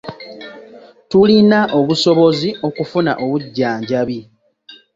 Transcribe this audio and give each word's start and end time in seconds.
Tulina 1.09 1.59
obusobozi 1.79 2.49
okufuna 2.67 3.11
obujjanjabi. 3.23 4.19